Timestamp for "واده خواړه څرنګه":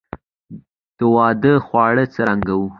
1.15-2.53